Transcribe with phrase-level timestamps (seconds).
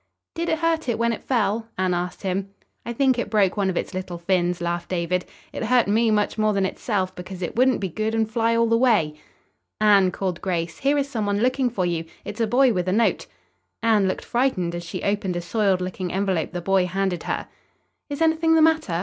[0.33, 2.49] "Did it hurt it when it fell?" Anne asked him.
[2.87, 5.25] "I think it broke one of its little fins," laughed David.
[5.53, 8.65] "It hurt me much more than itself, because it wouldn't be good and fly all
[8.65, 9.13] the way."
[9.79, 12.03] "Anne," called Grace, "here is some one looking for you.
[12.25, 13.27] It's a boy with a note."
[13.83, 17.47] Anne looked frightened as she opened a soiled looking envelope the boy handed her.
[18.09, 18.99] "Is anything the matter?"